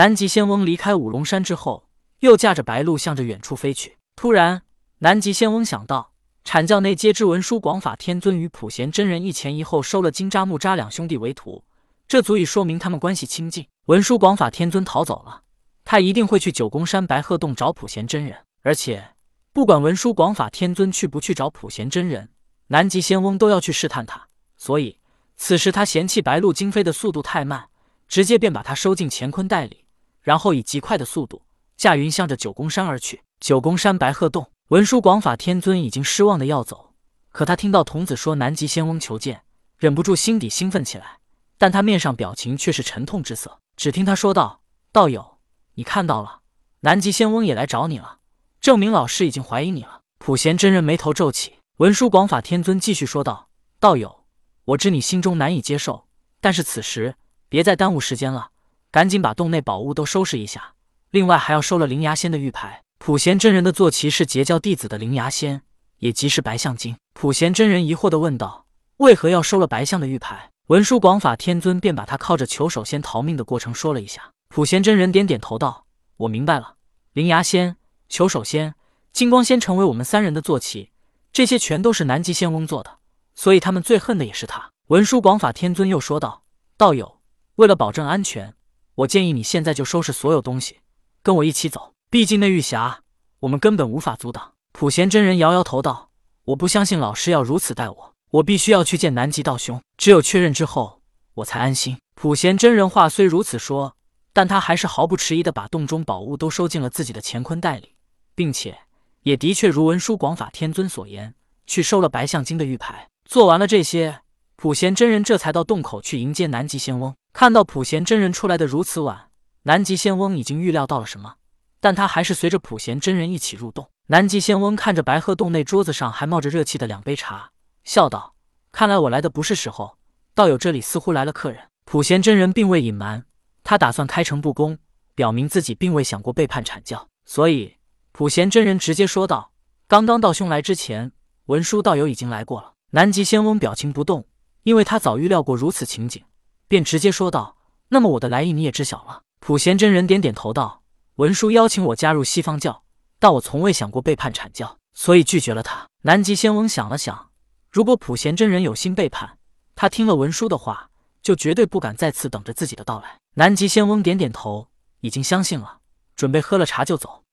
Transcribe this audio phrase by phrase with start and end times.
[0.00, 1.84] 南极仙翁离开五龙山之后，
[2.20, 3.98] 又驾着白鹿向着远处飞去。
[4.16, 4.62] 突然，
[5.00, 11.62] 南极仙翁想到，阐教内皆知文殊广法天尊与普贤真人一前一后收了金吒、木吒两兄弟为徒，
[12.08, 13.66] 这足以说明他们关系亲近。
[13.88, 15.42] 文殊广法天尊逃走了，
[15.84, 18.38] 他一定会去九宫山白鹤洞找普贤真人。
[18.62, 19.06] 而且，
[19.52, 22.30] 不管文殊广法天尊去不去找普贤真人，
[22.68, 24.28] 南极仙翁都要去试探他。
[24.56, 24.96] 所以，
[25.36, 27.66] 此时他嫌弃白鹿惊飞的速度太慢。
[28.08, 29.79] 直接便把他收进乾坤袋里，
[30.22, 31.42] 然后以极快的速度
[31.76, 33.22] 驾云向着九宫山而去。
[33.40, 36.92] 九宫山白鹤洞，文殊广法天尊已经失望的要走，
[37.30, 39.42] 可他听到童子说南极仙翁求见，
[39.78, 41.18] 忍不住心底兴奋起来，
[41.56, 43.60] 但他面上表情却是沉痛之色。
[43.76, 44.60] 只听他说道
[44.92, 45.38] ：“道友，
[45.74, 46.40] 你看到了，
[46.80, 48.18] 南极仙翁也来找你了，
[48.60, 53.48] 证明老师已经怀疑你了。”普贤真人眉头皱起，文殊广法天尊继续说道
[53.80, 54.24] ：“道友，
[54.66, 56.06] 我知你心中难以接受，
[56.42, 57.14] 但是此时。”
[57.48, 58.50] 别再耽误时间了，
[58.90, 60.74] 赶紧把洞内宝物都收拾一下。
[61.10, 62.82] 另外还要收了灵牙仙的玉牌。
[62.98, 65.62] 普贤真人的坐骑是截教弟子的灵牙仙，
[65.98, 66.96] 也即是白象精。
[67.14, 68.66] 普贤真人疑惑的问道
[68.98, 74.30] ：“为何要收了白象的玉牌？”文殊广法天尊便把他靠着求首仙逃命的过程说了一下。
[74.48, 75.86] 普贤真人点点头道
[76.18, 76.76] ：“我明白了。
[77.12, 77.76] 灵牙仙、
[78.08, 78.74] 求首仙、
[79.12, 80.90] 金光仙成为我们三人的坐骑，
[81.32, 82.98] 这些全都是南极仙翁做的，
[83.34, 86.42] 所以他们最恨的也是他。”文殊广法天尊又说道
[86.76, 87.20] ：“道友。”
[87.56, 88.54] 为了保证安全，
[89.00, 90.80] 我建议你现在就收拾所有东西，
[91.22, 91.94] 跟我一起走。
[92.10, 92.98] 毕竟那玉匣，
[93.40, 94.52] 我们根本无法阻挡。
[94.72, 96.10] 普贤真人摇摇头道
[96.44, 101.00] ：“我不相信老师要如此待我，我必须要去见南极道兄，只有确认之后，
[101.34, 103.96] 我才安心。”普贤真人话虽如此说，
[104.34, 107.94] 但他还是毫不迟疑的把洞中宝物都收进了自己的乾坤袋里，
[108.34, 108.80] 并且
[109.22, 111.34] 也的确如文殊广法天尊所言，
[111.66, 113.08] 去收了白象精的玉牌。
[113.24, 114.20] 做完了这些，
[114.56, 117.14] 普贤真人这才到洞口去迎接南极仙翁。
[117.32, 119.30] 看到普贤真人出来的如此晚，
[119.62, 121.36] 南极仙翁已经预料到了什么，
[121.80, 123.88] 但他还是随着普贤真人一起入洞。
[124.06, 127.50] 南极仙翁看着白鹤洞内桌子上还冒着热气的两杯茶，
[127.84, 128.34] 笑道
[128.72, 129.96] ：“看来我来的不是时候，
[130.34, 133.24] 道友这里似乎来了客人。”普贤真人并未隐瞒，
[133.62, 134.78] 他打算开诚布公，
[135.14, 137.76] 表明自己并未想过背叛阐教，所以
[138.12, 139.52] 普贤真人直接说道
[139.86, 141.12] ：“刚刚道兄来之前，
[141.46, 144.26] 文殊道友已经来过了。”南极仙翁表情不动，
[144.64, 146.22] 因为他早预料过如此情景。
[146.70, 147.56] 便直接说道
[147.90, 150.84] ：“那么我的来意你也知晓了。”普贤真人点点头道
[151.16, 152.84] ：“文殊邀请我加入西方教，
[153.18, 157.30] 但我从未想过背叛阐教，所以拒绝了他。”南极仙翁想了想，
[157.72, 159.38] 如果普贤真人有心背叛，
[159.74, 163.18] 他听了文殊的话，就绝对不敢在此等着自己的到来。
[163.34, 164.68] 南极仙翁点点头，
[165.00, 165.78] 已经相信了，
[166.14, 167.24] 准备喝了茶就走。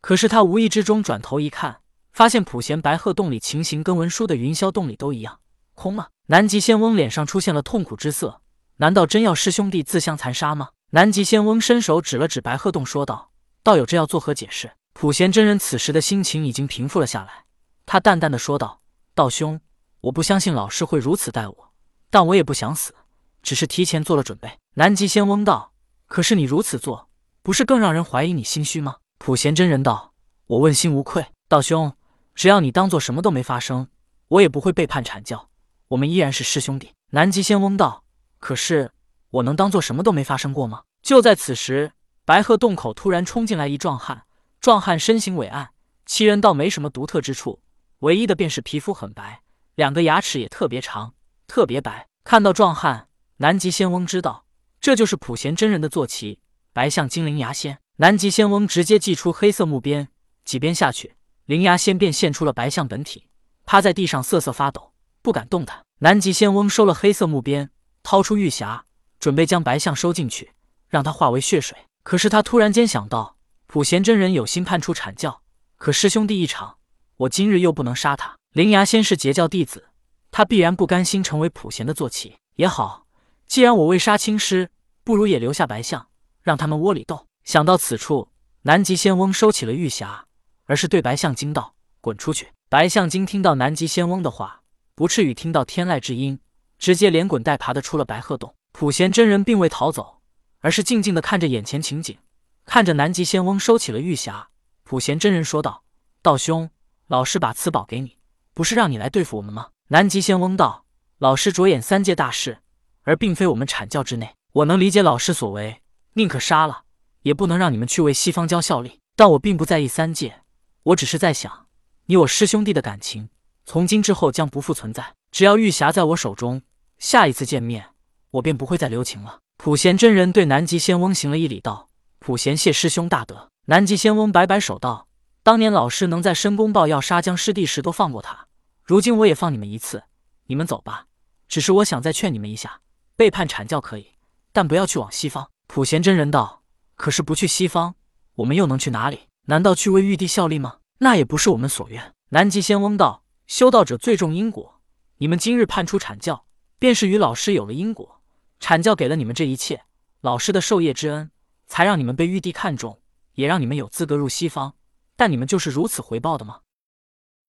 [0.00, 1.82] 可是他无意之中转头一看，
[2.14, 5.40] 发现普贤白鹤洞里情形跟文殊的云霄洞里都一样，
[5.74, 6.08] 空了？
[6.28, 8.40] 南极仙翁脸上出现了痛苦之色。
[8.78, 10.68] 难道真要师兄弟自相残杀吗？
[10.90, 13.30] 南极仙翁伸手指了指白鹤洞，说道
[13.64, 17.44] ：“道友这要作何解释？”普贤真人此时的心情已经平复了下来，
[17.86, 18.80] 他淡淡的说道
[19.14, 19.60] ：“道兄，
[20.02, 21.72] 我不相信老师会如此待我，
[22.10, 22.94] 但我也不想死，
[23.42, 25.72] 只是提前做了准备。”南极仙翁道
[26.06, 27.08] ：“可是你如此做，
[27.42, 30.12] 不是更让人怀疑你心虚吗？”普贤真人道
[30.48, 31.94] ：“我问心无愧，道兄，
[32.34, 33.88] 只要你当做什么都没发生，
[34.28, 35.48] 我也不会背叛阐教，
[35.88, 38.04] 我们依然是师兄弟。”南极仙翁道。
[38.46, 38.92] 可是
[39.30, 40.84] 我能当做什么都没发生过吗？
[41.02, 41.90] 就在此时，
[42.24, 44.22] 白鹤洞口突然冲进来一壮汉。
[44.60, 45.70] 壮汉身形伟岸，
[46.04, 47.60] 其人倒没什么独特之处，
[47.98, 49.42] 唯一的便是皮肤很白，
[49.74, 51.14] 两个牙齿也特别长，
[51.48, 52.06] 特别白。
[52.22, 53.08] 看到壮汉，
[53.38, 54.44] 南极仙翁知道
[54.80, 56.38] 这就是普贤真人的坐骑
[56.72, 57.80] 白象精灵牙仙。
[57.96, 60.06] 南极仙翁直接祭出黑色木鞭，
[60.44, 63.26] 几鞭下去，灵牙仙便现出了白象本体，
[63.64, 65.82] 趴在地上瑟瑟发抖，不敢动弹。
[65.98, 67.70] 南极仙翁收了黑色木鞭。
[68.06, 68.82] 掏出玉匣，
[69.18, 70.52] 准备将白象收进去，
[70.88, 71.76] 让它化为血水。
[72.04, 73.36] 可是他突然间想到，
[73.66, 75.42] 普贤真人有心叛出阐教，
[75.74, 76.76] 可师兄弟一场，
[77.16, 78.36] 我今日又不能杀他。
[78.52, 79.88] 灵牙仙是截教弟子，
[80.30, 82.36] 他必然不甘心成为普贤的坐骑。
[82.54, 83.08] 也好，
[83.48, 84.70] 既然我未杀青师，
[85.02, 86.06] 不如也留下白象，
[86.42, 87.26] 让他们窝里斗。
[87.42, 88.28] 想到此处，
[88.62, 90.20] 南极仙翁收起了玉匣，
[90.66, 94.60] 而是对白象精道：“滚出去！”白象精听到南极仙翁的话，
[94.94, 96.38] 不至于听到天籁之音。
[96.78, 98.54] 直接连滚带爬的出了白鹤洞。
[98.72, 100.20] 普贤真人并未逃走，
[100.60, 102.18] 而是静静的看着眼前情景，
[102.66, 104.46] 看着南极仙翁收起了玉匣。
[104.82, 105.82] 普贤真人说道
[106.20, 106.68] ：“道兄，
[107.06, 108.18] 老师把此宝给你，
[108.52, 110.84] 不是让你来对付我们吗？”南极仙翁道
[111.18, 112.58] ：“老师着眼三界大事，
[113.04, 114.34] 而并非我们阐教之内。
[114.52, 115.80] 我能理解老师所为，
[116.12, 116.82] 宁可杀了，
[117.22, 119.00] 也不能让你们去为西方教效力。
[119.14, 120.42] 但我并不在意三界，
[120.82, 121.68] 我只是在想，
[122.04, 123.30] 你我师兄弟的感情，
[123.64, 125.14] 从今之后将不复存在。
[125.30, 126.60] 只要玉匣在我手中。”
[126.98, 127.90] 下一次见面，
[128.30, 129.40] 我便不会再留情了。
[129.58, 135.08] 普贤真人对南极仙翁行了一礼，道：“普贤谢师兄大德。”南极仙翁摆摆手道
[135.42, 138.46] ：“当年老师能在申公豹要杀僵尸帝时都放过他，
[138.82, 140.04] 如今我也放你们一次。
[140.46, 141.06] 你们走吧。
[141.48, 142.80] 只是我想再劝你们一下，
[143.14, 144.06] 背叛阐教可以，
[144.52, 146.62] 但不要去往西方。”普贤真人道
[146.96, 147.94] ：“可是不去西方，
[148.36, 149.20] 我们又能去哪里？
[149.46, 150.78] 难道去为玉帝效力吗？
[150.98, 154.80] 那也不是我们所愿。”南极仙翁道：“修道者最重因果，
[155.18, 156.45] 你们今日叛出阐教，
[156.78, 158.20] 便是与老师有了因果。
[158.60, 159.84] 阐教给了你们这一切，
[160.20, 161.30] 老师的授业之恩，
[161.66, 163.00] 才让你们被玉帝看中。”
[163.36, 164.76] 也让你们有资格入西方，
[165.14, 166.62] 但你们就是如此回报的吗？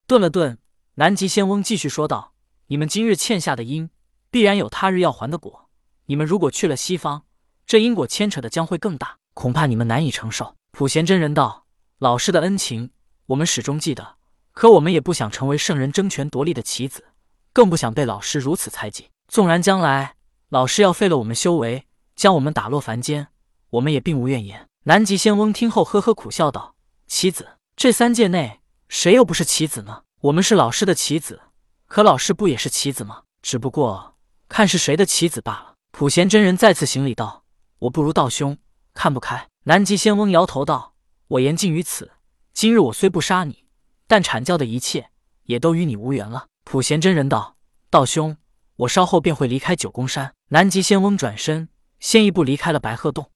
[0.06, 0.58] 顿了顿，
[0.96, 2.34] 南极仙翁继续说道
[2.68, 3.88] ：“你们今日欠下的因，
[4.30, 5.70] 必然有他日要还的果。
[6.04, 7.24] 你们如果去了西方，
[7.64, 11.64] 这因果牵扯的将会更大，恐怕你们难以承受。”普贤真人道
[11.96, 12.90] ：“老师的恩情，
[13.24, 14.16] 我们始终记得，
[14.52, 17.06] 可我们也不想成为圣人争权夺利的棋子，
[17.54, 19.08] 更不想被老师如此猜忌。
[19.28, 20.16] 纵然将来
[20.48, 21.86] 老师要废了我们修为，
[22.16, 23.28] 将我们打落凡间，
[23.70, 26.74] 我们也并无怨言。”南极仙翁听后呵呵苦笑道
[27.06, 30.02] ：“棋子，这三界内谁又不是棋子呢？
[30.22, 31.42] 我们是老师的棋子，
[31.86, 33.22] 可老师不也是棋子吗？
[33.42, 34.16] 只不过
[34.48, 37.44] 看是谁的棋子罢了。”普贤真人再次行礼道
[37.80, 38.56] ：“我不如道兄
[38.94, 40.94] 看不开。”南极仙翁摇头道
[41.28, 42.12] ：“我言尽于此。
[42.54, 43.64] 今日我虽不杀你，
[44.06, 45.10] 但阐教的一切
[45.44, 47.56] 也都与你无缘了。”普贤真人道
[47.90, 48.36] ：“道兄，
[48.78, 51.68] 我稍后便会离开九宫山。”南极仙翁转身，
[52.00, 53.30] 先一步离开了白鹤洞。